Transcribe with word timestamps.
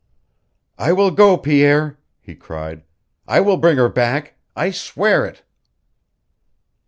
"I 0.79 0.93
will 0.93 1.11
go, 1.11 1.37
Pierre," 1.37 1.99
he 2.19 2.33
cried. 2.33 2.81
"I 3.27 3.39
will 3.39 3.57
bring 3.57 3.77
her 3.77 3.87
back. 3.87 4.33
I 4.55 4.71
swear 4.71 5.27
it." 5.27 5.43